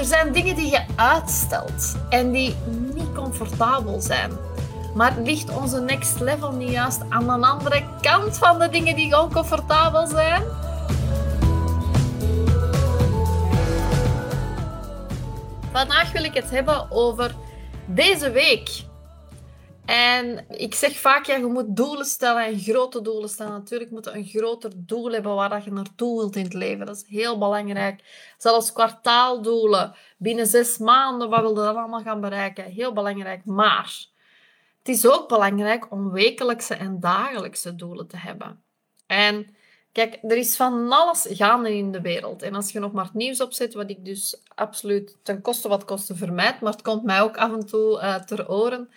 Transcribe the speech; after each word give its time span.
Er 0.00 0.06
zijn 0.06 0.32
dingen 0.32 0.56
die 0.56 0.70
je 0.70 0.84
uitstelt 0.96 1.96
en 2.08 2.32
die 2.32 2.54
niet 2.94 3.12
comfortabel 3.14 4.00
zijn. 4.00 4.30
Maar 4.94 5.12
ligt 5.24 5.56
onze 5.56 5.80
next 5.80 6.20
level 6.20 6.52
niet 6.52 6.70
juist 6.70 7.00
aan 7.08 7.24
de 7.24 7.46
andere 7.46 7.82
kant 8.00 8.38
van 8.38 8.58
de 8.58 8.68
dingen 8.68 8.96
die 8.96 9.20
oncomfortabel 9.20 10.06
zijn? 10.06 10.42
Vandaag 15.72 16.12
wil 16.12 16.24
ik 16.24 16.34
het 16.34 16.50
hebben 16.50 16.90
over 16.90 17.34
deze 17.86 18.30
week. 18.30 18.89
En 19.90 20.44
ik 20.48 20.74
zeg 20.74 20.98
vaak, 20.98 21.24
ja, 21.24 21.36
je 21.36 21.46
moet 21.46 21.76
doelen 21.76 22.04
stellen 22.04 22.44
en 22.44 22.58
grote 22.58 23.02
doelen 23.02 23.28
stellen. 23.28 23.52
Natuurlijk 23.52 23.90
moet 23.90 24.04
je 24.04 24.10
een 24.10 24.24
groter 24.24 24.70
doel 24.76 25.12
hebben 25.12 25.34
waar 25.34 25.64
je 25.64 25.72
naartoe 25.72 26.18
wilt 26.18 26.36
in 26.36 26.44
het 26.44 26.54
leven. 26.54 26.86
Dat 26.86 26.96
is 26.96 27.04
heel 27.06 27.38
belangrijk. 27.38 28.02
Zelfs 28.38 28.72
kwartaaldoelen. 28.72 29.94
Binnen 30.16 30.46
zes 30.46 30.78
maanden, 30.78 31.30
wat 31.30 31.40
wil 31.40 31.48
je 31.48 31.54
dan 31.54 31.76
allemaal 31.76 32.02
gaan 32.02 32.20
bereiken? 32.20 32.64
Heel 32.64 32.92
belangrijk. 32.92 33.44
Maar 33.44 34.06
het 34.78 34.88
is 34.88 35.06
ook 35.06 35.28
belangrijk 35.28 35.92
om 35.92 36.10
wekelijkse 36.10 36.74
en 36.74 37.00
dagelijkse 37.00 37.74
doelen 37.74 38.06
te 38.06 38.16
hebben. 38.16 38.62
En 39.06 39.54
kijk, 39.92 40.18
er 40.22 40.36
is 40.36 40.56
van 40.56 40.92
alles 40.92 41.26
gaande 41.30 41.76
in 41.76 41.92
de 41.92 42.00
wereld. 42.00 42.42
En 42.42 42.54
als 42.54 42.72
je 42.72 42.78
nog 42.78 42.92
maar 42.92 43.04
het 43.04 43.14
nieuws 43.14 43.40
opzet, 43.40 43.74
wat 43.74 43.90
ik 43.90 44.04
dus 44.04 44.42
absoluut 44.54 45.16
ten 45.22 45.40
koste 45.40 45.68
wat 45.68 45.84
kosten 45.84 46.16
vermijd, 46.16 46.60
maar 46.60 46.72
het 46.72 46.82
komt 46.82 47.04
mij 47.04 47.20
ook 47.20 47.36
af 47.36 47.52
en 47.52 47.66
toe 47.66 48.00
uh, 48.00 48.14
ter 48.14 48.50
oren 48.50 48.90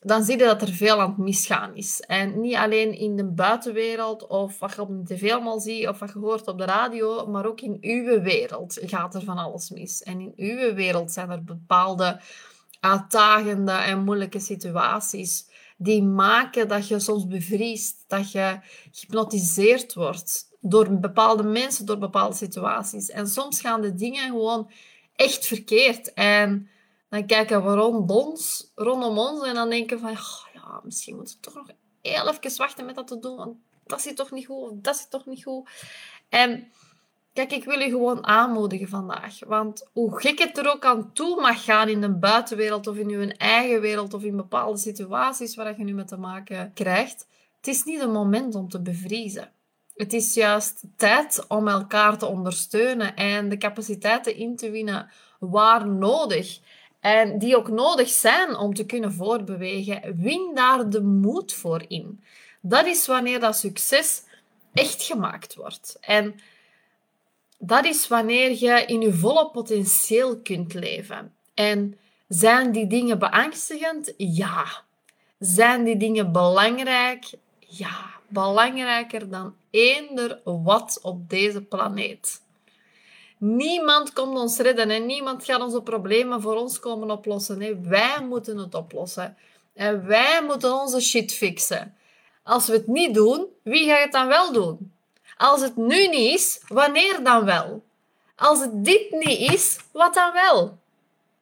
dan 0.00 0.24
zie 0.24 0.38
je 0.38 0.44
dat 0.44 0.62
er 0.62 0.72
veel 0.72 1.00
aan 1.00 1.08
het 1.08 1.18
misgaan 1.18 1.74
is. 1.74 2.00
En 2.00 2.40
niet 2.40 2.54
alleen 2.54 2.98
in 2.98 3.16
de 3.16 3.24
buitenwereld 3.24 4.26
of 4.26 4.58
wat 4.58 4.74
je 4.74 4.80
op 4.80 4.88
de 4.88 5.14
tv 5.14 5.32
allemaal 5.32 5.60
ziet 5.60 5.88
of 5.88 5.98
wat 5.98 6.12
je 6.12 6.18
hoort 6.18 6.48
op 6.48 6.58
de 6.58 6.64
radio, 6.64 7.26
maar 7.26 7.46
ook 7.46 7.60
in 7.60 7.78
uw 7.80 8.20
wereld 8.20 8.78
gaat 8.82 9.14
er 9.14 9.24
van 9.24 9.38
alles 9.38 9.70
mis. 9.70 10.02
En 10.02 10.20
in 10.20 10.32
uw 10.36 10.74
wereld 10.74 11.12
zijn 11.12 11.30
er 11.30 11.44
bepaalde 11.44 12.20
uitdagende 12.80 13.72
en 13.72 14.04
moeilijke 14.04 14.40
situaties 14.40 15.48
die 15.76 16.02
maken 16.02 16.68
dat 16.68 16.88
je 16.88 16.98
soms 16.98 17.26
bevriest, 17.26 18.04
dat 18.06 18.32
je 18.32 18.58
gehypnotiseerd 18.90 19.94
wordt 19.94 20.48
door 20.60 20.98
bepaalde 20.98 21.42
mensen, 21.42 21.86
door 21.86 21.98
bepaalde 21.98 22.36
situaties. 22.36 23.10
En 23.10 23.26
soms 23.26 23.60
gaan 23.60 23.80
de 23.80 23.94
dingen 23.94 24.30
gewoon 24.30 24.70
echt 25.16 25.46
verkeerd. 25.46 26.12
En 26.12 26.68
dan 27.10 27.26
kijken 27.26 27.64
we 27.64 27.74
rond 27.74 28.10
ons, 28.10 28.72
rondom 28.74 29.18
ons 29.18 29.46
en 29.46 29.54
dan 29.54 29.70
denken 29.70 29.98
van, 29.98 30.10
ja, 30.54 30.80
misschien 30.82 31.16
moeten 31.16 31.34
we 31.34 31.40
toch 31.40 31.54
nog 31.54 31.66
heel 32.02 32.28
even 32.28 32.56
wachten 32.56 32.86
met 32.86 32.94
dat 32.94 33.06
te 33.06 33.18
doen, 33.18 33.36
want 33.36 33.56
dat 33.86 34.00
zit 34.00 34.16
toch 34.16 34.30
niet 34.30 34.46
goed, 34.46 34.70
of 34.70 34.70
dat 34.74 34.96
zit 34.96 35.10
toch 35.10 35.26
niet 35.26 35.42
goed. 35.42 35.70
En 36.28 36.72
kijk, 37.32 37.52
ik 37.52 37.64
wil 37.64 37.78
je 37.78 37.88
gewoon 37.88 38.26
aanmoedigen 38.26 38.88
vandaag, 38.88 39.38
want 39.46 39.88
hoe 39.92 40.20
gek 40.20 40.38
het 40.38 40.58
er 40.58 40.72
ook 40.72 40.84
aan 40.84 41.12
toe 41.12 41.40
mag 41.40 41.64
gaan 41.64 41.88
in 41.88 42.00
de 42.00 42.14
buitenwereld 42.14 42.86
of 42.86 42.96
in 42.96 43.08
je 43.08 43.34
eigen 43.34 43.80
wereld 43.80 44.14
of 44.14 44.22
in 44.22 44.36
bepaalde 44.36 44.78
situaties 44.78 45.54
waar 45.54 45.78
je 45.78 45.84
nu 45.84 45.94
mee 45.94 46.04
te 46.04 46.16
maken 46.16 46.72
krijgt, 46.74 47.26
het 47.56 47.66
is 47.66 47.84
niet 47.84 48.00
een 48.00 48.12
moment 48.12 48.54
om 48.54 48.68
te 48.68 48.80
bevriezen. 48.80 49.52
Het 49.94 50.12
is 50.12 50.34
juist 50.34 50.82
tijd 50.96 51.44
om 51.48 51.68
elkaar 51.68 52.18
te 52.18 52.26
ondersteunen 52.26 53.16
en 53.16 53.48
de 53.48 53.56
capaciteiten 53.56 54.36
in 54.36 54.56
te 54.56 54.70
winnen 54.70 55.10
waar 55.38 55.88
nodig. 55.88 56.60
En 57.00 57.38
die 57.38 57.56
ook 57.56 57.68
nodig 57.68 58.08
zijn 58.08 58.56
om 58.56 58.74
te 58.74 58.86
kunnen 58.86 59.12
voortbewegen. 59.12 60.16
Win 60.16 60.50
daar 60.54 60.90
de 60.90 61.02
moed 61.02 61.52
voor 61.52 61.84
in. 61.88 62.24
Dat 62.60 62.86
is 62.86 63.06
wanneer 63.06 63.40
dat 63.40 63.56
succes 63.56 64.22
echt 64.72 65.02
gemaakt 65.02 65.54
wordt. 65.54 65.96
En 66.00 66.40
dat 67.58 67.84
is 67.84 68.08
wanneer 68.08 68.50
je 68.50 68.84
in 68.86 69.00
je 69.00 69.14
volle 69.14 69.50
potentieel 69.50 70.40
kunt 70.40 70.74
leven. 70.74 71.34
En 71.54 71.98
zijn 72.28 72.72
die 72.72 72.86
dingen 72.86 73.18
beangstigend? 73.18 74.14
Ja. 74.16 74.64
Zijn 75.38 75.84
die 75.84 75.96
dingen 75.96 76.32
belangrijk? 76.32 77.30
Ja. 77.58 78.08
Belangrijker 78.28 79.30
dan 79.30 79.54
eender 79.70 80.40
wat 80.44 80.98
op 81.02 81.30
deze 81.30 81.62
planeet. 81.62 82.40
Niemand 83.40 84.12
komt 84.12 84.38
ons 84.38 84.58
redden 84.58 84.90
en 84.90 85.06
niemand 85.06 85.44
gaat 85.44 85.60
onze 85.60 85.82
problemen 85.82 86.40
voor 86.40 86.56
ons 86.56 86.80
komen 86.80 87.10
oplossen. 87.10 87.88
Wij 87.88 88.16
moeten 88.28 88.58
het 88.58 88.74
oplossen. 88.74 89.36
En 89.74 90.06
wij 90.06 90.42
moeten 90.42 90.72
onze 90.72 91.00
shit 91.00 91.32
fixen. 91.32 91.96
Als 92.42 92.66
we 92.66 92.72
het 92.72 92.86
niet 92.86 93.14
doen, 93.14 93.46
wie 93.62 93.88
gaat 93.88 94.02
het 94.02 94.12
dan 94.12 94.26
wel 94.26 94.52
doen? 94.52 94.92
Als 95.36 95.60
het 95.60 95.76
nu 95.76 96.08
niet 96.08 96.34
is, 96.34 96.60
wanneer 96.68 97.22
dan 97.22 97.44
wel? 97.44 97.82
Als 98.36 98.60
het 98.60 98.84
dit 98.84 99.10
niet 99.10 99.52
is, 99.52 99.78
wat 99.92 100.14
dan 100.14 100.32
wel? 100.32 100.78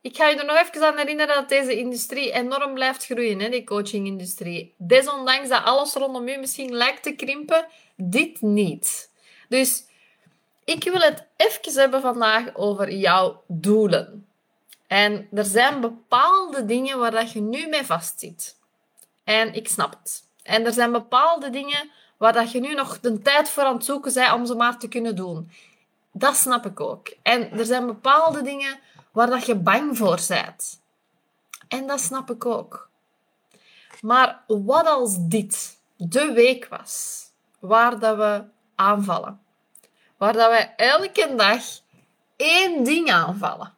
Ik 0.00 0.16
ga 0.16 0.28
je 0.28 0.37
er 0.37 0.44
nog 0.44 0.56
even 0.56 0.87
aan 0.87 0.97
herinneren 0.97 1.34
dat 1.34 1.48
deze 1.48 1.78
industrie 1.78 2.32
enorm 2.32 2.75
blijft 2.75 3.04
groeien, 3.04 3.41
hè, 3.41 3.48
die 3.48 3.64
coachingindustrie. 3.64 4.75
Desondanks 4.76 5.48
dat 5.48 5.64
alles 5.64 5.94
rondom 5.94 6.28
u 6.28 6.37
misschien 6.37 6.72
lijkt 6.72 7.03
te 7.03 7.12
krimpen, 7.12 7.66
dit 7.97 8.41
niet. 8.41 9.10
Dus 9.48 9.84
ik 10.69 10.84
wil 10.84 11.01
het 11.01 11.27
even 11.37 11.81
hebben 11.81 12.01
vandaag 12.01 12.55
over 12.55 12.93
jouw 12.93 13.43
doelen. 13.47 14.27
En 14.87 15.29
er 15.33 15.45
zijn 15.45 15.81
bepaalde 15.81 16.65
dingen 16.65 16.99
waar 16.99 17.11
dat 17.11 17.33
je 17.33 17.41
nu 17.41 17.67
mee 17.67 17.84
vastzit. 17.84 18.56
En 19.25 19.55
ik 19.55 19.69
snap 19.69 19.97
het. 20.03 20.25
En 20.43 20.65
er 20.65 20.73
zijn 20.73 20.93
bepaalde 20.93 21.51
dingen 21.51 21.91
waar 22.17 22.33
dat 22.33 22.53
je 22.53 22.61
nu 22.61 22.75
nog 22.75 23.01
de 23.01 23.23
tijd 23.23 23.49
voor 23.49 23.62
aan 23.62 23.75
het 23.75 23.84
zoeken 23.84 24.15
bent 24.15 24.33
om 24.33 24.47
ze 24.47 24.55
maar 24.55 24.79
te 24.79 24.89
kunnen 24.89 25.17
doen. 25.17 25.51
Dat 26.12 26.37
snap 26.37 26.67
ik 26.67 26.81
ook. 26.81 27.09
En 27.23 27.50
er 27.50 27.65
zijn 27.65 27.87
bepaalde 27.87 28.43
dingen 28.43 28.79
waar 29.12 29.31
dat 29.31 29.47
je 29.47 29.55
bang 29.55 29.97
voor 29.97 30.21
bent. 30.29 30.81
En 31.69 31.87
dat 31.87 32.00
snap 32.00 32.31
ik 32.31 32.47
ook. 32.47 32.89
Maar 34.00 34.43
wat 34.47 34.87
als 34.87 35.17
dit 35.21 35.79
de 35.97 36.33
week 36.33 36.67
was 36.71 37.23
waar 37.59 37.99
dat 37.99 38.17
we 38.17 38.45
aanvallen? 38.75 39.47
Waar 40.19 40.33
dat 40.33 40.49
wij 40.49 40.75
elke 40.77 41.34
dag 41.37 41.62
één 42.37 42.84
ding 42.84 43.11
aanvallen. 43.11 43.75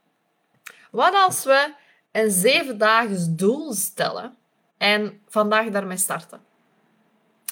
Wat 0.90 1.14
als 1.14 1.44
we 1.44 1.72
een 2.12 2.30
zeven 2.30 2.78
dagen 2.78 3.36
doel 3.36 3.72
stellen 3.72 4.36
en 4.78 5.22
vandaag 5.28 5.68
daarmee 5.68 5.96
starten? 5.96 6.40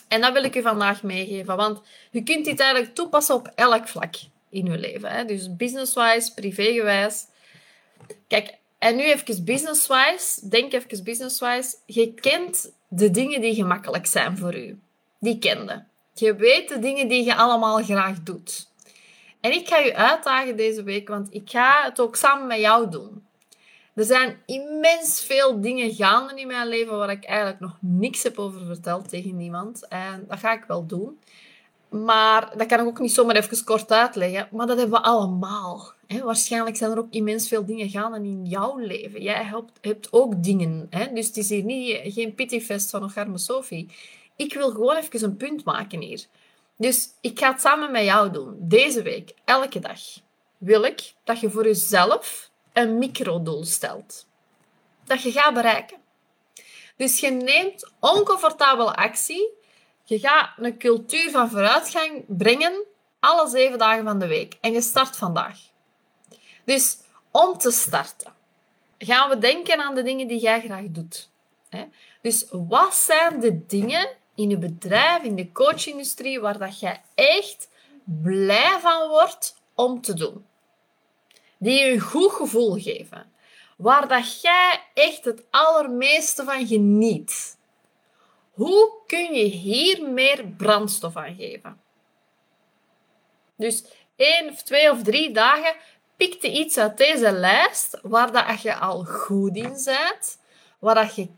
En 0.09 0.21
dat 0.21 0.32
wil 0.32 0.44
ik 0.44 0.54
u 0.54 0.62
vandaag 0.62 1.03
meegeven, 1.03 1.56
want 1.56 1.81
je 2.10 2.22
kunt 2.22 2.44
dit 2.44 2.60
eigenlijk 2.60 2.94
toepassen 2.94 3.34
op 3.34 3.53
elk 3.54 3.88
vlak 3.88 4.15
in 4.50 4.65
je 4.65 4.78
leven. 4.78 5.10
Hè? 5.10 5.25
Dus 5.25 5.56
business-wise, 5.56 6.34
privé-gewijs. 6.34 7.26
Kijk, 8.28 8.59
en 8.78 8.97
nu 8.97 9.03
even 9.03 9.44
business-wise. 9.44 10.49
Denk 10.49 10.72
even 10.72 11.05
business-wise. 11.05 11.76
Je 11.87 12.15
kent 12.15 12.72
de 12.88 13.10
dingen 13.10 13.41
die 13.41 13.55
gemakkelijk 13.55 14.06
zijn 14.06 14.38
voor 14.38 14.56
u. 14.56 14.81
Die 15.19 15.38
kende. 15.38 15.84
Je 16.15 16.34
weet 16.34 16.69
de 16.69 16.78
dingen 16.78 17.09
die 17.09 17.25
je 17.25 17.34
allemaal 17.34 17.82
graag 17.82 18.22
doet. 18.22 18.67
En 19.41 19.53
ik 19.53 19.69
ga 19.69 19.78
je 19.78 19.94
uitdagen 19.94 20.56
deze 20.56 20.82
week, 20.82 21.09
want 21.09 21.34
ik 21.34 21.50
ga 21.50 21.84
het 21.84 22.00
ook 22.00 22.16
samen 22.16 22.47
met 22.47 22.59
jou 22.59 22.91
doen. 22.91 23.26
Er 23.94 24.04
zijn 24.04 24.43
immens 24.47 25.25
veel 25.25 25.60
dingen 25.60 25.94
gaande 25.94 26.41
in 26.41 26.47
mijn 26.47 26.69
leven 26.69 26.97
waar 26.97 27.10
ik 27.10 27.25
eigenlijk 27.25 27.60
nog 27.60 27.76
niks 27.81 28.22
heb 28.22 28.38
over 28.38 28.66
verteld 28.66 29.09
tegen 29.09 29.37
niemand. 29.37 29.88
En 29.88 30.25
dat 30.28 30.38
ga 30.38 30.53
ik 30.53 30.65
wel 30.69 30.87
doen. 30.87 31.19
Maar 31.88 32.56
dat 32.56 32.66
kan 32.66 32.81
ik 32.81 32.87
ook 32.87 32.99
niet 32.99 33.12
zomaar 33.12 33.37
even 33.37 33.65
kort 33.65 33.93
uitleggen. 33.93 34.49
Maar 34.50 34.66
dat 34.66 34.78
hebben 34.78 35.00
we 35.00 35.06
allemaal. 35.06 35.93
Waarschijnlijk 36.25 36.76
zijn 36.76 36.91
er 36.91 36.99
ook 36.99 37.10
immens 37.10 37.49
veel 37.49 37.65
dingen 37.65 37.91
gaande 37.91 38.28
in 38.28 38.44
jouw 38.44 38.76
leven. 38.76 39.22
Jij 39.22 39.43
hebt, 39.44 39.72
hebt 39.81 40.12
ook 40.12 40.43
dingen. 40.44 40.91
Dus 41.15 41.26
het 41.26 41.37
is 41.37 41.49
hier 41.49 41.65
niet, 41.65 42.00
geen 42.03 42.34
pityfest 42.34 42.91
van 42.91 43.00
nog 43.00 43.16
arme 43.16 43.38
Sophie. 43.38 43.88
Ik 44.37 44.55
wil 44.55 44.70
gewoon 44.70 44.97
even 44.97 45.22
een 45.22 45.37
punt 45.37 45.65
maken 45.65 46.00
hier. 46.00 46.26
Dus 46.78 47.08
ik 47.20 47.38
ga 47.38 47.52
het 47.52 47.60
samen 47.60 47.90
met 47.90 48.04
jou 48.04 48.30
doen. 48.30 48.56
Deze 48.58 49.02
week, 49.02 49.32
elke 49.44 49.78
dag, 49.78 50.00
wil 50.58 50.82
ik 50.82 51.14
dat 51.25 51.40
je 51.40 51.50
voor 51.50 51.64
jezelf 51.64 52.50
een 52.72 52.98
microdoel 52.98 53.64
stelt. 53.64 54.26
Dat 55.04 55.22
je 55.22 55.32
gaat 55.32 55.54
bereiken. 55.54 55.96
Dus 56.96 57.20
je 57.20 57.30
neemt 57.30 57.90
oncomfortabele 58.00 58.94
actie. 58.94 59.48
Je 60.04 60.19
gaat 60.19 60.50
een 60.56 60.78
cultuur 60.78 61.30
van 61.30 61.50
vooruitgang 61.50 62.25
brengen 62.26 62.84
alle 63.20 63.48
zeven 63.48 63.78
dagen 63.78 64.04
van 64.04 64.19
de 64.19 64.26
week. 64.26 64.56
En 64.60 64.72
je 64.72 64.81
start 64.81 65.16
vandaag. 65.16 65.58
Dus 66.64 66.98
om 67.31 67.58
te 67.58 67.70
starten, 67.70 68.32
gaan 68.98 69.28
we 69.28 69.38
denken 69.38 69.81
aan 69.81 69.94
de 69.94 70.02
dingen 70.02 70.28
die 70.28 70.40
jij 70.40 70.60
graag 70.60 70.84
doet. 70.88 71.31
Dus 72.22 72.46
wat 72.50 72.94
zijn 72.94 73.40
de 73.40 73.66
dingen 73.66 74.08
in 74.38 74.50
je 74.50 74.58
bedrijf, 74.58 75.23
in 75.23 75.35
de 75.35 75.52
coachindustrie, 75.52 76.40
waar 76.40 76.58
dat 76.58 76.81
jij 76.81 77.02
echt 77.14 77.69
blij 78.05 78.79
van 78.81 79.08
wordt 79.08 79.56
om 79.75 80.00
te 80.00 80.14
doen. 80.14 80.46
Die 81.58 81.79
je 81.79 81.93
een 81.93 82.00
goed 82.00 82.32
gevoel 82.32 82.73
geven. 82.75 83.32
Waar 83.76 84.08
dat 84.08 84.40
jij 84.40 84.81
echt 84.94 85.25
het 85.25 85.44
allermeeste 85.50 86.44
van 86.44 86.67
geniet. 86.67 87.58
Hoe 88.50 88.90
kun 89.06 89.35
je 89.35 89.44
hier 89.44 90.08
meer 90.08 90.46
brandstof 90.46 91.17
aan 91.17 91.34
geven? 91.34 91.81
Dus 93.56 93.84
één 94.17 94.50
of 94.50 94.62
twee 94.62 94.91
of 94.91 95.02
drie 95.02 95.32
dagen 95.32 95.75
pikte 96.17 96.50
iets 96.50 96.79
uit 96.79 96.96
deze 96.96 97.32
lijst 97.32 97.99
waar 98.02 98.32
dat 98.32 98.62
je 98.62 98.75
al 98.75 99.05
goed 99.05 99.56
in 99.56 99.81
bent, 99.84 100.38
waar 100.79 100.94
dat 100.94 101.14
je 101.14 101.29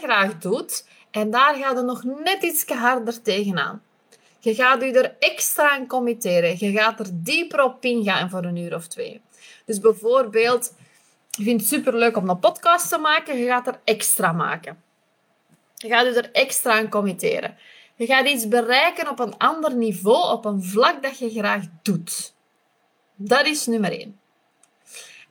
graag 0.00 0.38
doet 0.38 0.84
en 1.16 1.30
daar 1.30 1.54
gaat 1.54 1.76
je 1.76 1.82
nog 1.82 2.02
net 2.04 2.42
iets 2.42 2.64
harder 2.64 3.22
tegenaan. 3.22 3.82
Je 4.38 4.54
gaat 4.54 4.80
je 4.82 4.92
er 4.92 5.16
extra 5.18 5.70
aan 5.70 5.86
committeren. 5.86 6.56
Je 6.58 6.72
gaat 6.72 7.00
er 7.00 7.06
dieper 7.12 7.62
op 7.62 7.84
ingaan 7.84 8.30
voor 8.30 8.44
een 8.44 8.56
uur 8.56 8.74
of 8.74 8.86
twee. 8.86 9.20
Dus 9.64 9.80
bijvoorbeeld, 9.80 10.74
je 11.30 11.42
vindt 11.42 11.60
het 11.60 11.70
superleuk 11.70 12.16
om 12.16 12.28
een 12.28 12.38
podcast 12.38 12.88
te 12.88 12.98
maken, 12.98 13.38
je 13.38 13.46
gaat 13.46 13.66
er 13.66 13.80
extra 13.84 14.32
maken. 14.32 14.82
Je 15.74 15.88
gaat 15.88 16.06
je 16.06 16.12
er 16.12 16.32
extra 16.32 16.78
aan 16.78 16.88
committeren. 16.88 17.56
Je 17.94 18.06
gaat 18.06 18.26
iets 18.26 18.48
bereiken 18.48 19.08
op 19.08 19.18
een 19.18 19.36
ander 19.36 19.74
niveau, 19.74 20.32
op 20.32 20.44
een 20.44 20.62
vlak 20.62 21.02
dat 21.02 21.18
je 21.18 21.30
graag 21.30 21.62
doet. 21.82 22.34
Dat 23.14 23.46
is 23.46 23.66
nummer 23.66 23.90
één. 23.90 24.20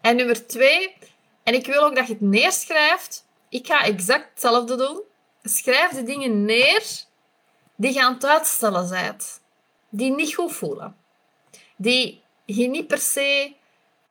En 0.02 0.16
nummer 0.16 0.48
twee, 0.48 0.96
en 1.44 1.54
ik 1.54 1.66
wil 1.66 1.84
ook 1.84 1.96
dat 1.96 2.08
je 2.08 2.14
het 2.14 2.22
neerschrijft. 2.22 3.26
Ik 3.50 3.68
ga 3.68 3.84
exact 3.84 4.30
hetzelfde 4.30 4.76
doen. 4.76 5.02
Schrijf 5.48 5.92
de 5.92 6.04
dingen 6.04 6.46
neer 6.46 6.84
die 7.76 7.94
je 7.94 8.04
aan 8.04 8.14
het 8.14 8.26
uitstellen 8.26 8.90
bent. 8.90 9.42
Die 9.90 10.12
niet 10.12 10.36
goed 10.36 10.54
voelen. 10.54 10.96
Die 11.76 12.22
je 12.46 12.68
niet 12.68 12.88
per 12.88 12.98
se 12.98 13.54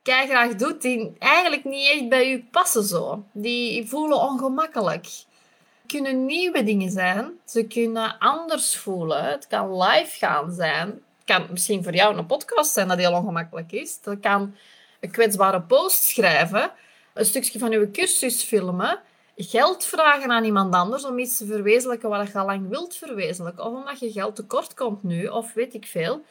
graag 0.02 0.54
doet, 0.54 0.82
die 0.82 1.12
eigenlijk 1.18 1.64
niet 1.64 1.90
echt 1.90 2.08
bij 2.08 2.28
je 2.28 2.44
passen 2.50 2.84
zo. 2.84 3.24
Die 3.32 3.88
voelen 3.88 4.18
ongemakkelijk. 4.18 5.04
Het 5.04 5.92
kunnen 5.92 6.26
nieuwe 6.26 6.64
dingen 6.64 6.90
zijn. 6.90 7.32
Ze 7.44 7.66
kunnen 7.66 8.18
anders 8.18 8.76
voelen. 8.76 9.24
Het 9.24 9.46
kan 9.46 9.82
live 9.82 10.16
gaan 10.16 10.52
zijn. 10.52 10.88
Het 10.88 11.24
kan 11.24 11.46
misschien 11.50 11.82
voor 11.82 11.94
jou 11.94 12.16
een 12.16 12.26
podcast 12.26 12.72
zijn 12.72 12.88
dat 12.88 12.98
heel 12.98 13.12
ongemakkelijk 13.12 13.72
is. 13.72 14.00
Dat 14.00 14.20
kan 14.20 14.54
een 15.00 15.10
kwetsbare 15.10 15.62
post 15.62 16.02
schrijven. 16.02 16.70
Een 17.12 17.24
stukje 17.24 17.58
van 17.58 17.72
uw 17.72 17.90
cursus 17.90 18.42
filmen 18.42 19.00
geld 19.36 19.84
vragen 19.84 20.30
aan 20.30 20.44
iemand 20.44 20.74
anders 20.74 21.04
om 21.04 21.18
iets 21.18 21.36
te 21.36 21.46
verwezenlijken 21.46 22.08
wat 22.08 22.32
je 22.32 22.38
al 22.38 22.46
lang 22.46 22.68
wilt 22.68 22.96
verwezenlijken. 22.96 23.64
Of 23.64 23.72
omdat 23.72 23.98
je 23.98 24.12
geld 24.12 24.36
tekort 24.36 24.74
komt 24.74 25.02
nu, 25.02 25.26
of 25.26 25.52
weet 25.52 25.74
ik 25.74 25.86
veel. 25.86 26.22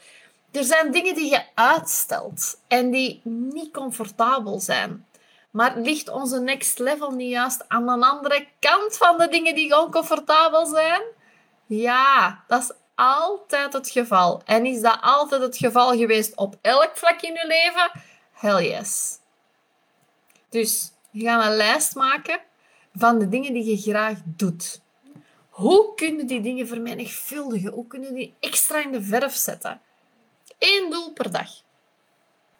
Er 0.52 0.64
zijn 0.64 0.92
dingen 0.92 1.16
die 1.16 1.30
je 1.30 1.44
uitstelt 1.54 2.60
en 2.68 2.92
die 2.92 3.22
niet 3.24 3.72
comfortabel 3.72 4.60
zijn. 4.60 5.06
Maar 5.52 5.78
ligt 5.78 6.10
onze 6.10 6.40
next 6.40 6.80
level 6.80 7.12
niet 7.12 7.32
juist 7.32 7.66
aan 7.68 7.86
de 7.86 8.06
andere 8.06 8.48
kant 8.60 8.98
van 8.98 9.18
de 9.18 9.28
dingen 9.28 9.56
die 9.56 9.78
oncomfortabel 9.78 10.66
zijn? 10.66 11.02
Ja, 11.66 12.44
dat 12.48 12.62
is 12.62 12.72
altijd 12.96 13.74
het 13.74 13.90
geval. 13.90 14.42
En 14.46 14.66
is 14.66 14.82
dat 14.82 14.98
altijd 15.02 15.42
het 15.42 15.58
geval 15.58 15.98
geweest 15.98 16.36
op 16.36 16.56
elk 16.62 16.92
vlak 16.94 17.22
in 17.22 17.34
je 17.34 17.48
leven? 17.48 17.92
Hell 18.32 18.70
yes. 18.70 19.18
Dus, 20.50 20.92
we 21.12 21.20
gaan 21.20 21.42
een 21.42 21.56
lijst 21.56 21.96
maken 21.96 22.40
van 22.94 23.20
de 23.20 23.30
dingen 23.30 23.54
die 23.54 23.66
je 23.66 23.78
graag 23.78 24.18
doet. 24.26 24.82
Hoe 25.50 25.94
kunnen 25.96 26.28
die 26.28 26.42
dingen 26.42 26.68
vermenigvuldigen? 26.68 27.72
Hoe 27.72 27.88
kunnen 27.88 28.14
die 28.14 28.34
extra 28.40 28.84
in 28.84 28.92
de 28.92 29.04
verf 29.04 29.36
zetten? 29.36 29.82
Eén 30.60 30.90
doel 30.90 31.14
per 31.14 31.32
dag. 31.32 31.50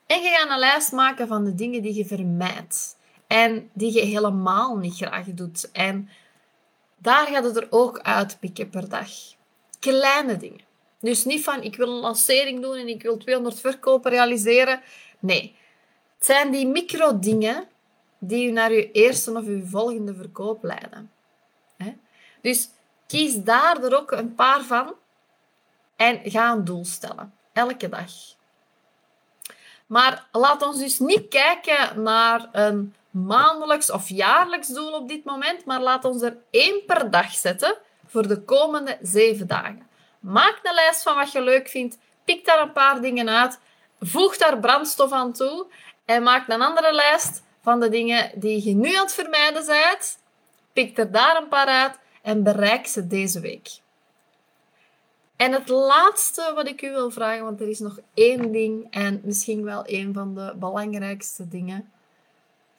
En 0.06 0.22
je 0.22 0.30
gaat 0.30 0.50
een 0.50 0.60
lijst 0.60 0.92
maken 0.92 1.28
van 1.28 1.44
de 1.44 1.56
dingen 1.56 1.82
die 1.82 1.94
je 1.94 2.06
vermijdt. 2.06 2.98
En 3.28 3.70
die 3.74 3.94
je 3.94 4.02
helemaal 4.02 4.78
niet 4.78 4.96
graag 4.96 5.26
doet. 5.26 5.72
En 5.72 6.10
daar 6.98 7.28
gaat 7.28 7.44
het 7.44 7.58
er 7.58 7.68
ook 7.70 8.00
uitpikken 8.00 8.70
per 8.70 8.90
dag. 8.90 9.10
Kleine 9.80 10.38
dingen. 10.38 10.62
Dus 11.00 11.26
niet 11.26 11.44
van, 11.44 11.62
ik 11.62 11.76
wil 11.76 11.88
een 11.88 12.00
lancering 12.00 12.62
doen 12.62 12.76
en 12.76 12.88
ik 12.88 13.02
wil 13.02 13.18
200 13.18 13.60
verkopen 13.60 14.12
realiseren. 14.12 14.82
Nee. 15.20 15.56
Het 16.18 16.26
zijn 16.26 16.52
die 16.52 16.68
micro-dingen 16.68 17.68
die 18.28 18.48
u 18.48 18.52
naar 18.52 18.70
uw 18.70 18.90
eerste 18.92 19.32
of 19.32 19.46
uw 19.46 19.66
volgende 19.66 20.16
verkoop 20.16 20.64
leiden. 20.64 21.12
Dus 22.42 22.70
kies 23.08 23.44
daar 23.44 23.84
er 23.84 23.98
ook 23.98 24.12
een 24.12 24.36
paar 24.36 24.64
van 24.64 24.94
en 25.96 26.20
ga 26.24 26.52
een 26.52 26.64
doel 26.64 26.86
stellen. 26.86 27.34
Elke 27.54 27.90
dag. 27.90 28.12
Maar 29.86 30.28
laat 30.32 30.62
ons 30.62 30.78
dus 30.78 31.00
niet 31.00 31.28
kijken 31.28 32.02
naar 32.04 32.50
een 32.52 32.96
maandelijks 33.10 33.92
of 33.92 34.10
jaarlijks 34.10 34.68
doel 34.68 34.92
op 34.92 35.08
dit 35.08 35.24
moment, 35.24 35.66
maar 35.66 35.82
laat 35.82 36.06
ons 36.06 36.22
er 36.22 36.38
één 36.50 36.86
per 36.86 37.12
dag 37.12 37.32
zetten 37.32 37.78
voor 38.06 38.28
de 38.28 38.42
komende 38.42 38.98
zeven 39.02 39.48
dagen. 39.48 39.88
Maak 40.20 40.60
een 40.64 40.74
lijst 40.74 41.04
van 41.04 41.16
wat 41.16 41.32
je 41.32 41.42
leuk 41.42 41.68
vindt, 41.68 41.98
pik 42.24 42.46
daar 42.46 42.62
een 42.62 42.72
paar 42.72 43.02
dingen 43.02 43.30
uit, 43.30 43.60
voeg 44.00 44.38
daar 44.38 44.60
brandstof 44.60 45.12
aan 45.12 45.34
toe 45.34 45.66
en 46.06 46.24
maak 46.24 46.48
een 46.48 46.62
andere 46.62 46.94
lijst 46.94 47.44
van 47.64 47.80
de 47.80 47.90
dingen 47.90 48.32
die 48.36 48.66
je 48.66 48.76
nu 48.76 48.96
aan 48.96 49.04
het 49.04 49.14
vermijden 49.14 49.66
bent. 49.66 50.18
Pik 50.74 50.98
er 50.98 51.12
daar 51.12 51.42
een 51.42 51.48
paar 51.48 51.68
uit 51.68 52.00
en 52.22 52.44
bereik 52.44 52.88
ze 52.88 53.08
deze 53.08 53.40
week. 53.40 53.82
En 55.36 55.52
het 55.52 55.70
laatste 55.70 56.52
wat 56.56 56.68
ik 56.68 56.82
u 56.82 56.90
wil 56.90 57.12
vragen, 57.12 57.44
want 57.44 57.62
er 57.62 57.70
is 57.70 57.80
nog 57.80 58.00
één 58.14 58.52
ding 58.52 58.88
en 58.90 59.22
misschien 59.24 59.64
wel 59.64 59.84
een 59.86 60.14
van 60.14 60.36
de 60.36 60.54
belangrijkste 60.60 61.48
dingen. 61.48 61.92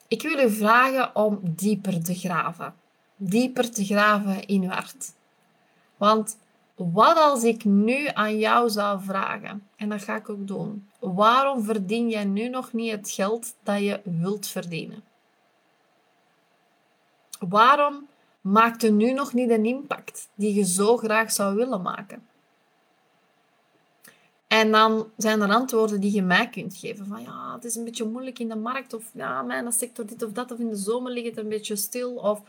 Ik 0.08 0.22
wil 0.22 0.38
u 0.38 0.50
vragen 0.50 1.16
om 1.16 1.40
dieper 1.42 2.02
te 2.02 2.14
graven. 2.14 2.75
Dieper 3.16 3.70
te 3.70 3.84
graven 3.84 4.46
in 4.46 4.62
uw 4.62 4.69
hart. 4.69 5.12
Want 5.96 6.37
wat 6.75 7.17
als 7.17 7.44
ik 7.44 7.65
nu 7.65 8.09
aan 8.12 8.38
jou 8.38 8.71
zou 8.71 9.03
vragen, 9.03 9.69
en 9.76 9.88
dat 9.88 10.03
ga 10.03 10.17
ik 10.17 10.29
ook 10.29 10.47
doen, 10.47 10.88
waarom 10.99 11.62
verdien 11.62 12.09
jij 12.09 12.25
nu 12.25 12.49
nog 12.49 12.73
niet 12.73 12.91
het 12.91 13.11
geld 13.11 13.55
dat 13.62 13.79
je 13.79 14.00
wilt 14.05 14.47
verdienen? 14.47 15.05
Waarom 17.38 18.06
maakt 18.41 18.82
je 18.82 18.91
nu 18.91 19.12
nog 19.12 19.32
niet 19.32 19.50
een 19.50 19.65
impact 19.65 20.29
die 20.35 20.55
je 20.55 20.65
zo 20.65 20.97
graag 20.97 21.32
zou 21.32 21.55
willen 21.55 21.82
maken? 21.82 22.26
En 24.47 24.73
dan 24.73 25.11
zijn 25.17 25.41
er 25.41 25.50
antwoorden 25.50 26.00
die 26.00 26.12
je 26.12 26.23
mij 26.23 26.49
kunt 26.49 26.76
geven. 26.76 27.06
Van 27.06 27.23
ja, 27.23 27.55
het 27.55 27.65
is 27.65 27.75
een 27.75 27.85
beetje 27.85 28.05
moeilijk 28.05 28.38
in 28.38 28.49
de 28.49 28.56
markt. 28.56 28.94
Of 28.94 29.11
ja, 29.12 29.43
mijn 29.43 29.73
sector 29.73 30.06
dit 30.06 30.23
of 30.23 30.32
dat. 30.32 30.53
Of 30.53 30.59
in 30.59 30.69
de 30.69 30.76
zomer 30.76 31.12
ligt 31.12 31.26
het 31.26 31.37
een 31.37 31.49
beetje 31.49 31.76
stil. 31.76 32.15
Of 32.15 32.43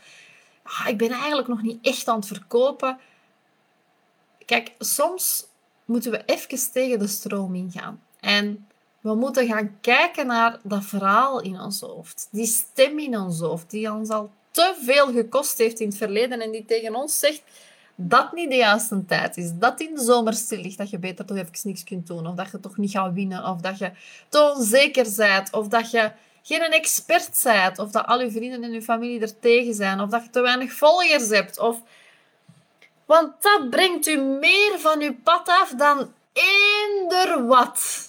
ah, 0.62 0.88
ik 0.88 0.98
ben 0.98 1.10
eigenlijk 1.10 1.48
nog 1.48 1.62
niet 1.62 1.78
echt 1.82 2.08
aan 2.08 2.16
het 2.16 2.26
verkopen. 2.26 2.98
Kijk, 4.46 4.72
soms 4.78 5.46
moeten 5.84 6.10
we 6.10 6.22
even 6.26 6.72
tegen 6.72 6.98
de 6.98 7.06
stroom 7.06 7.54
ingaan. 7.54 8.02
En 8.20 8.66
we 9.00 9.14
moeten 9.14 9.46
gaan 9.46 9.80
kijken 9.80 10.26
naar 10.26 10.58
dat 10.62 10.84
verhaal 10.84 11.40
in 11.40 11.60
ons 11.60 11.80
hoofd. 11.80 12.28
Die 12.30 12.46
stem 12.46 12.98
in 12.98 13.18
ons 13.18 13.40
hoofd, 13.40 13.70
die 13.70 13.92
ons 13.92 14.08
al 14.08 14.30
te 14.50 14.74
veel 14.84 15.12
gekost 15.12 15.58
heeft 15.58 15.80
in 15.80 15.88
het 15.88 15.96
verleden 15.96 16.40
en 16.40 16.50
die 16.50 16.64
tegen 16.64 16.94
ons 16.94 17.18
zegt 17.18 17.42
dat 17.96 18.32
niet 18.32 18.50
de 18.50 18.56
juiste 18.56 19.04
tijd 19.04 19.36
is. 19.36 19.50
Dat 19.54 19.80
in 19.80 19.94
de 19.94 20.02
zomer 20.02 20.34
stil 20.34 20.60
ligt, 20.60 20.78
dat 20.78 20.90
je 20.90 20.98
beter 20.98 21.24
toch 21.24 21.36
even 21.36 21.52
niks 21.62 21.84
kunt 21.84 22.06
doen. 22.06 22.26
Of 22.26 22.34
dat 22.34 22.50
je 22.50 22.60
toch 22.60 22.76
niet 22.76 22.90
gaat 22.90 23.12
winnen. 23.12 23.44
Of 23.44 23.60
dat 23.60 23.78
je 23.78 23.90
te 24.28 24.52
onzeker 24.56 25.06
bent. 25.16 25.52
Of 25.52 25.68
dat 25.68 25.90
je 25.90 26.12
geen 26.42 26.60
expert 26.60 27.40
bent. 27.42 27.78
Of 27.78 27.90
dat 27.90 28.06
al 28.06 28.20
je 28.20 28.30
vrienden 28.30 28.62
en 28.62 28.72
je 28.72 28.82
familie 28.82 29.20
er 29.20 29.38
tegen 29.38 29.74
zijn. 29.74 30.00
Of 30.00 30.10
dat 30.10 30.22
je 30.22 30.30
te 30.30 30.40
weinig 30.40 30.72
volgers 30.72 31.28
hebt. 31.28 31.58
Of 31.58 31.82
want 33.06 33.42
dat 33.42 33.70
brengt 33.70 34.06
u 34.06 34.16
meer 34.16 34.78
van 34.78 35.00
uw 35.00 35.14
pad 35.22 35.48
af 35.48 35.74
dan 35.76 36.12
eender 36.32 37.46
wat. 37.46 38.04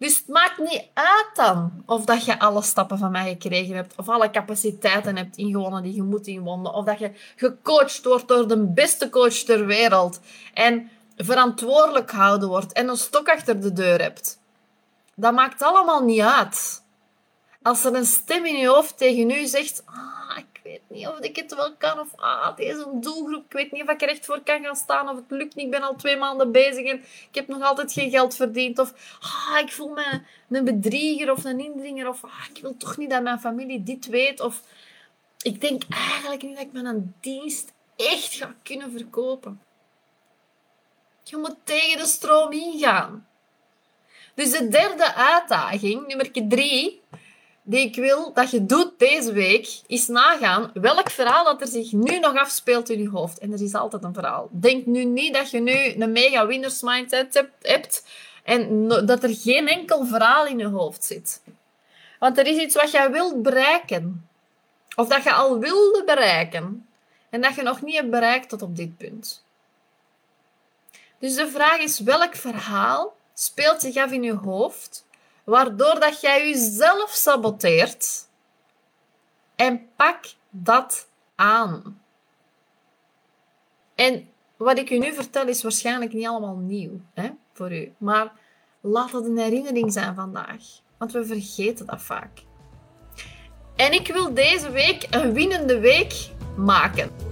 Dus 0.00 0.16
het 0.16 0.28
maakt 0.28 0.58
niet 0.58 0.86
uit 0.94 1.30
dan 1.34 1.82
of 1.86 2.04
dat 2.04 2.24
je 2.24 2.38
alle 2.38 2.62
stappen 2.62 2.98
van 2.98 3.10
mij 3.10 3.28
gekregen 3.28 3.74
hebt, 3.74 3.94
of 3.96 4.08
alle 4.08 4.30
capaciteiten 4.30 5.16
hebt 5.16 5.36
ingewonnen 5.36 5.82
die 5.82 5.94
je 5.94 6.02
moet 6.02 6.26
inwonnen, 6.26 6.72
of 6.72 6.84
dat 6.84 6.98
je 6.98 7.12
gecoacht 7.36 8.04
wordt 8.04 8.28
door 8.28 8.48
de 8.48 8.66
beste 8.66 9.10
coach 9.10 9.34
ter 9.34 9.66
wereld 9.66 10.20
en 10.54 10.90
verantwoordelijk 11.16 12.10
gehouden 12.10 12.48
wordt 12.48 12.72
en 12.72 12.88
een 12.88 12.96
stok 12.96 13.28
achter 13.28 13.60
de 13.60 13.72
deur 13.72 14.02
hebt. 14.02 14.38
Dat 15.14 15.34
maakt 15.34 15.62
allemaal 15.62 16.04
niet 16.04 16.20
uit. 16.20 16.82
Als 17.62 17.84
er 17.84 17.94
een 17.94 18.06
stem 18.06 18.44
in 18.44 18.56
je 18.56 18.68
hoofd 18.68 18.98
tegen 18.98 19.30
u 19.30 19.46
zegt, 19.46 19.82
ah, 19.86 20.19
weet 20.70 20.98
niet 20.98 21.08
of 21.08 21.18
ik 21.18 21.36
het 21.36 21.54
wel 21.54 21.76
kan. 21.76 22.00
Of 22.00 22.08
ah, 22.16 22.56
deze 22.56 22.90
doelgroep, 22.94 23.44
ik 23.44 23.52
weet 23.52 23.72
niet 23.72 23.82
of 23.82 23.88
ik 23.88 24.02
er 24.02 24.08
echt 24.08 24.24
voor 24.24 24.40
kan 24.40 24.62
gaan 24.62 24.76
staan. 24.76 25.08
Of 25.08 25.16
het 25.16 25.24
lukt 25.28 25.54
niet, 25.54 25.64
ik 25.64 25.70
ben 25.70 25.82
al 25.82 25.96
twee 25.96 26.16
maanden 26.16 26.52
bezig 26.52 26.84
en 26.86 26.96
ik 26.98 27.34
heb 27.34 27.48
nog 27.48 27.62
altijd 27.62 27.92
geen 27.92 28.10
geld 28.10 28.34
verdiend. 28.34 28.78
Of 28.78 28.92
ah, 29.20 29.58
ik 29.60 29.72
voel 29.72 29.88
me 29.88 30.20
een 30.50 30.64
bedrieger 30.64 31.30
of 31.30 31.44
een 31.44 31.60
indringer. 31.60 32.08
Of 32.08 32.24
ah, 32.24 32.44
ik 32.54 32.62
wil 32.62 32.76
toch 32.76 32.96
niet 32.96 33.10
dat 33.10 33.22
mijn 33.22 33.40
familie 33.40 33.82
dit 33.82 34.06
weet. 34.06 34.40
Of 34.40 34.62
ik 35.42 35.60
denk 35.60 35.82
eigenlijk 35.90 36.42
niet 36.42 36.56
dat 36.56 36.64
ik 36.64 36.72
mijn 36.72 37.14
dienst 37.20 37.72
echt 37.96 38.34
ga 38.34 38.54
kunnen 38.62 38.90
verkopen. 38.90 39.60
Je 41.22 41.36
moet 41.36 41.56
tegen 41.64 41.98
de 41.98 42.06
stroom 42.06 42.52
ingaan. 42.52 43.28
Dus 44.34 44.50
de 44.50 44.68
derde 44.68 45.14
uitdaging, 45.14 46.06
nummer 46.06 46.30
drie, 46.48 46.99
die 47.62 47.80
ik 47.80 47.94
wil 47.94 48.32
dat 48.32 48.50
je 48.50 48.66
doet 48.66 48.98
deze 48.98 49.32
week, 49.32 49.80
is 49.86 50.08
nagaan 50.08 50.70
welk 50.74 51.10
verhaal 51.10 51.44
dat 51.44 51.60
er 51.60 51.66
zich 51.66 51.92
nu 51.92 52.18
nog 52.18 52.36
afspeelt 52.36 52.88
in 52.88 53.02
je 53.02 53.08
hoofd. 53.08 53.38
En 53.38 53.52
er 53.52 53.62
is 53.62 53.74
altijd 53.74 54.04
een 54.04 54.14
verhaal. 54.14 54.48
Denk 54.52 54.86
nu 54.86 55.04
niet 55.04 55.34
dat 55.34 55.50
je 55.50 55.60
nu 55.60 55.94
een 55.98 56.12
mega 56.12 56.46
winners 56.46 56.82
mindset 56.82 57.46
hebt 57.60 58.04
en 58.44 58.88
dat 58.88 59.22
er 59.22 59.34
geen 59.34 59.68
enkel 59.68 60.06
verhaal 60.06 60.46
in 60.46 60.58
je 60.58 60.66
hoofd 60.66 61.04
zit. 61.04 61.42
Want 62.18 62.38
er 62.38 62.46
is 62.46 62.56
iets 62.56 62.74
wat 62.74 62.90
jij 62.90 63.10
wilt 63.10 63.42
bereiken. 63.42 64.28
Of 64.96 65.08
dat 65.08 65.22
je 65.22 65.32
al 65.32 65.58
wilde 65.58 66.02
bereiken. 66.04 66.88
En 67.30 67.40
dat 67.40 67.54
je 67.54 67.62
nog 67.62 67.82
niet 67.82 67.94
hebt 67.94 68.10
bereikt 68.10 68.48
tot 68.48 68.62
op 68.62 68.76
dit 68.76 68.96
punt. 68.96 69.44
Dus 71.18 71.34
de 71.34 71.48
vraag 71.48 71.78
is, 71.78 72.00
welk 72.00 72.34
verhaal 72.34 73.16
speelt 73.34 73.80
zich 73.80 73.96
af 73.96 74.10
in 74.10 74.22
je 74.22 74.34
hoofd, 74.34 75.06
waardoor 75.50 76.00
dat 76.00 76.20
jij 76.20 76.48
jezelf 76.48 77.10
saboteert? 77.10 78.28
En 79.56 79.88
pak 79.96 80.24
dat 80.50 81.08
aan. 81.34 82.02
En 83.94 84.28
wat 84.56 84.78
ik 84.78 84.90
u 84.90 84.98
nu 84.98 85.12
vertel 85.12 85.46
is 85.46 85.62
waarschijnlijk 85.62 86.12
niet 86.12 86.26
allemaal 86.26 86.56
nieuw 86.56 87.00
hè, 87.14 87.30
voor 87.52 87.72
u. 87.72 87.92
Maar 87.98 88.32
laat 88.80 89.12
het 89.12 89.24
een 89.24 89.38
herinnering 89.38 89.92
zijn 89.92 90.14
vandaag. 90.14 90.62
Want 90.98 91.12
we 91.12 91.24
vergeten 91.24 91.86
dat 91.86 92.02
vaak. 92.02 92.42
En 93.76 93.92
ik 93.92 94.06
wil 94.06 94.34
deze 94.34 94.70
week 94.70 95.06
een 95.10 95.32
winnende 95.32 95.78
week 95.78 96.30
maken. 96.56 97.29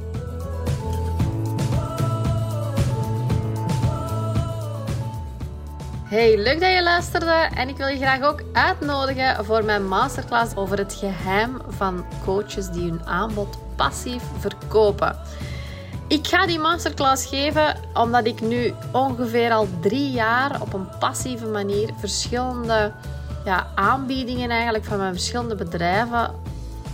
Hey, 6.09 6.37
leuk 6.37 6.61
dat 6.61 6.73
je 6.73 6.83
luisterde 6.83 7.49
en 7.55 7.69
ik 7.69 7.77
wil 7.77 7.87
je 7.87 7.97
graag 7.97 8.23
ook 8.23 8.43
uitnodigen 8.53 9.45
voor 9.45 9.65
mijn 9.65 9.89
masterclass 9.89 10.57
over 10.57 10.79
het 10.79 10.95
geheim 10.95 11.61
van 11.69 12.05
coaches 12.25 12.71
die 12.71 12.91
hun 12.91 13.07
aanbod 13.07 13.59
passief 13.77 14.23
verkopen. 14.39 15.17
Ik 16.07 16.27
ga 16.27 16.47
die 16.47 16.59
masterclass 16.59 17.27
geven 17.27 17.77
omdat 17.95 18.27
ik 18.27 18.41
nu 18.41 18.75
ongeveer 18.93 19.51
al 19.51 19.69
drie 19.81 20.11
jaar 20.11 20.61
op 20.61 20.73
een 20.73 20.89
passieve 20.99 21.47
manier 21.47 21.91
verschillende 21.99 22.93
ja, 23.45 23.67
aanbiedingen 23.75 24.51
eigenlijk 24.51 24.85
van 24.85 24.99
mijn 24.99 25.13
verschillende 25.13 25.55
bedrijven 25.55 26.35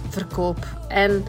verkoop. 0.09 0.66
En 0.88 1.25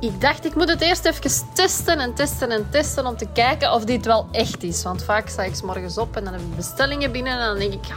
ik 0.00 0.20
dacht, 0.20 0.44
ik 0.44 0.54
moet 0.54 0.68
het 0.68 0.80
eerst 0.80 1.04
even 1.04 1.30
testen 1.52 1.98
en 1.98 2.14
testen 2.14 2.50
en 2.50 2.66
testen 2.70 3.06
om 3.06 3.16
te 3.16 3.26
kijken 3.32 3.72
of 3.72 3.84
dit 3.84 4.06
wel 4.06 4.26
echt 4.30 4.62
is. 4.62 4.82
Want 4.82 5.04
vaak 5.04 5.28
sta 5.28 5.42
ik 5.42 5.62
morgens 5.62 5.98
op 5.98 6.16
en 6.16 6.24
dan 6.24 6.32
heb 6.32 6.42
ik 6.42 6.56
bestellingen 6.56 7.12
binnen 7.12 7.32
en 7.32 7.46
dan 7.46 7.58
denk 7.58 7.72
ik, 7.72 7.84
ja, 7.84 7.96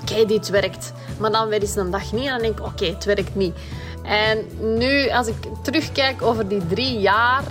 oké, 0.00 0.26
dit 0.26 0.48
werkt. 0.48 0.92
Maar 1.18 1.30
dan 1.30 1.48
weer 1.48 1.60
eens 1.60 1.76
een 1.76 1.90
dag 1.90 2.12
niet 2.12 2.24
en 2.26 2.30
dan 2.30 2.40
denk 2.40 2.58
ik, 2.58 2.66
oké, 2.66 2.84
het 2.84 3.04
werkt 3.04 3.34
niet. 3.34 3.54
En 4.02 4.46
nu, 4.78 5.10
als 5.10 5.26
ik 5.26 5.36
terugkijk 5.62 6.22
over 6.22 6.48
die 6.48 6.66
drie 6.66 6.98
jaar, 6.98 7.42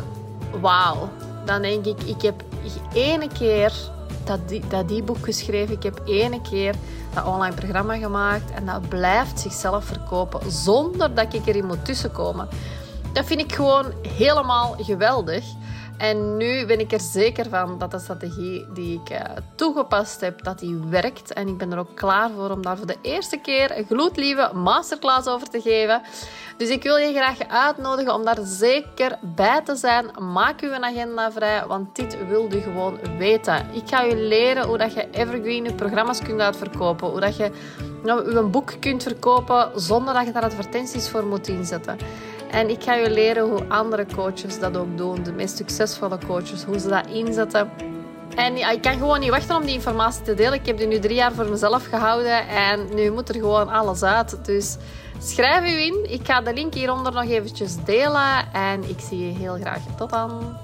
wauw. 0.61 1.09
Dan 1.45 1.61
denk 1.61 1.85
ik, 1.85 2.01
ik 2.01 2.21
heb 2.21 2.43
ene 2.93 3.27
keer 3.27 3.73
dat, 4.23 4.49
die, 4.49 4.63
dat 4.67 4.91
e-book 4.91 5.23
geschreven. 5.23 5.75
Ik 5.75 5.83
heb 5.83 6.01
ene 6.05 6.41
keer 6.41 6.75
dat 7.13 7.25
online 7.25 7.55
programma 7.55 7.97
gemaakt. 7.97 8.51
En 8.51 8.65
dat 8.65 8.89
blijft 8.89 9.39
zichzelf 9.39 9.85
verkopen 9.85 10.51
zonder 10.51 11.13
dat 11.13 11.33
ik 11.33 11.45
erin 11.45 11.65
moet 11.65 11.85
tussenkomen. 11.85 12.47
Dat 13.19 13.27
vind 13.27 13.41
ik 13.41 13.53
gewoon 13.53 13.93
helemaal 14.17 14.75
geweldig. 14.77 15.45
En 15.97 16.37
nu 16.37 16.65
ben 16.65 16.79
ik 16.79 16.91
er 16.91 16.99
zeker 16.99 17.49
van 17.49 17.77
dat 17.77 17.91
de 17.91 17.99
strategie 17.99 18.65
die 18.73 19.01
ik 19.01 19.11
uh, 19.11 19.19
toegepast 19.55 20.21
heb, 20.21 20.43
dat 20.43 20.59
die 20.59 20.79
werkt. 20.89 21.33
En 21.33 21.47
ik 21.47 21.57
ben 21.57 21.71
er 21.71 21.77
ook 21.77 21.95
klaar 21.95 22.29
voor 22.35 22.49
om 22.49 22.61
daar 22.61 22.77
voor 22.77 22.87
de 22.87 22.97
eerste 23.01 23.37
keer 23.37 23.77
een 23.77 23.85
gloedlieve 23.85 24.51
masterclass 24.53 25.27
over 25.27 25.49
te 25.49 25.61
geven. 25.61 26.01
Dus 26.57 26.69
ik 26.69 26.83
wil 26.83 26.95
je 26.97 27.13
graag 27.13 27.47
uitnodigen 27.47 28.13
om 28.13 28.25
daar 28.25 28.39
zeker 28.41 29.17
bij 29.21 29.61
te 29.61 29.75
zijn. 29.75 30.05
Maak 30.33 30.61
uw 30.61 30.73
agenda 30.73 31.31
vrij, 31.31 31.65
want 31.67 31.95
dit 31.95 32.27
wil 32.27 32.53
je 32.53 32.61
gewoon 32.61 32.97
weten. 33.17 33.65
Ik 33.73 33.83
ga 33.85 34.01
je 34.01 34.15
leren 34.15 34.67
hoe 34.67 34.77
dat 34.77 34.93
je 34.93 35.09
evergreen 35.11 35.63
je 35.63 35.73
programma's 35.73 36.21
kunt 36.21 36.39
uitverkopen. 36.39 37.07
Hoe 37.07 37.19
dat 37.19 37.37
je 37.37 37.51
nou, 38.03 38.33
je 38.33 38.41
boek 38.41 38.73
kunt 38.79 39.03
verkopen 39.03 39.71
zonder 39.75 40.13
dat 40.13 40.25
je 40.25 40.31
daar 40.31 40.43
advertenties 40.43 41.09
voor 41.09 41.25
moet 41.25 41.47
inzetten. 41.47 41.97
En 42.51 42.69
ik 42.69 42.83
ga 42.83 42.93
je 42.93 43.09
leren 43.09 43.49
hoe 43.49 43.65
andere 43.67 44.05
coaches 44.15 44.59
dat 44.59 44.77
ook 44.77 44.97
doen. 44.97 45.23
De 45.23 45.31
meest 45.31 45.57
succesvolle 45.57 46.17
coaches, 46.27 46.63
hoe 46.63 46.79
ze 46.79 46.87
dat 46.87 47.07
inzetten. 47.07 47.69
En 48.35 48.71
ik 48.71 48.81
kan 48.81 48.97
gewoon 48.97 49.19
niet 49.19 49.29
wachten 49.29 49.55
om 49.55 49.65
die 49.65 49.73
informatie 49.73 50.21
te 50.21 50.33
delen. 50.33 50.53
Ik 50.53 50.65
heb 50.65 50.77
die 50.77 50.87
nu 50.87 50.99
drie 50.99 51.15
jaar 51.15 51.33
voor 51.33 51.45
mezelf 51.45 51.85
gehouden 51.85 52.47
en 52.47 52.93
nu 52.93 53.11
moet 53.11 53.29
er 53.29 53.35
gewoon 53.35 53.69
alles 53.69 54.03
uit. 54.03 54.45
Dus 54.45 54.77
schrijf 55.19 55.73
u 55.73 55.81
in. 55.81 56.11
Ik 56.11 56.25
ga 56.25 56.41
de 56.41 56.53
link 56.53 56.73
hieronder 56.73 57.13
nog 57.13 57.29
eventjes 57.29 57.75
delen 57.85 58.53
en 58.53 58.89
ik 58.89 58.99
zie 58.99 59.27
je 59.27 59.37
heel 59.37 59.55
graag. 59.55 59.81
Tot 59.97 60.09
dan. 60.09 60.57